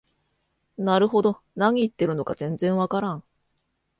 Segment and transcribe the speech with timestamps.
[0.79, 3.23] なるほど、何言ってるのか全然わからん